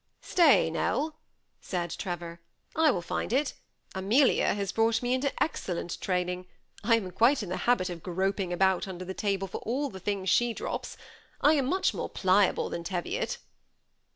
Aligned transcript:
"Stay, 0.21 0.71
NeU, 0.71 1.11
said 1.61 1.91
Trevor, 1.91 2.41
«I 2.85 2.89
will 2.89 3.03
find 3.03 3.31
it; 3.31 3.53
Amelia 3.93 4.55
has 4.55 4.71
brought 4.71 5.03
me 5.03 5.13
into 5.13 5.31
excellent 5.43 6.01
training. 6.01 6.47
I 6.83 6.95
am 6.95 7.11
quite 7.11 7.43
in 7.43 7.49
the 7.49 7.57
habit 7.69 7.87
of 7.91 8.01
groping 8.01 8.51
about 8.51 8.87
under 8.87 9.05
the 9.05 9.13
table 9.13 9.47
for 9.47 9.59
all 9.61 9.91
the 9.91 9.99
things 9.99 10.27
she 10.27 10.55
drops. 10.55 10.97
I 11.41 11.53
am 11.53 11.67
much 11.67 11.93
more 11.93 12.09
pliable 12.09 12.67
than 12.67 12.83
Te 12.83 12.95
TlOt." 12.99 13.37